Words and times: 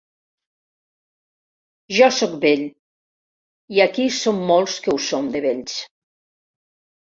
Jo 1.97 2.07
soc 2.21 2.33
vell 2.47 2.65
i 3.77 3.83
aquí 3.87 4.09
som 4.23 4.43
molts 4.55 4.81
que 4.89 4.95
ho 4.97 4.99
som 5.11 5.31
de 5.37 5.45
vells. 5.49 5.79